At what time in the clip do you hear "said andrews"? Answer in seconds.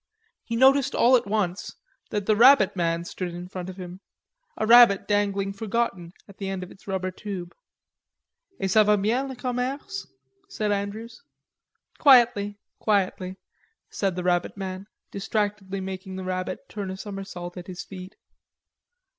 10.49-11.21